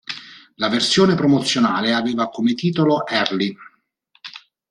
La 0.55 0.67
versione 0.67 1.13
promozionale 1.13 1.93
aveva 1.93 2.29
come 2.29 2.55
titolo 2.55 3.05
"Early". 3.05 3.55